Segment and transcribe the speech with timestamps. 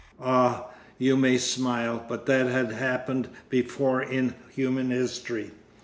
[0.19, 0.65] Ah,
[0.97, 5.51] you may smile, but that had happened before in human history.